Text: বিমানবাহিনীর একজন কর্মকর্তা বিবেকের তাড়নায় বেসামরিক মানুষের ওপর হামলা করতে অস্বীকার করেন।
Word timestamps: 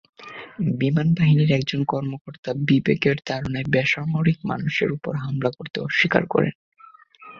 বিমানবাহিনীর 0.79 1.51
একজন 1.51 1.81
কর্মকর্তা 1.83 2.51
বিবেকের 2.67 3.17
তাড়নায় 3.25 3.67
বেসামরিক 3.69 4.39
মানুষের 4.45 4.89
ওপর 4.91 5.13
হামলা 5.15 5.49
করতে 5.57 5.77
অস্বীকার 5.79 6.23
করেন। 6.25 6.53